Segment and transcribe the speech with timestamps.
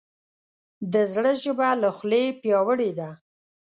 [0.93, 3.09] د زړه ژبه له خولې پیاوړې ده.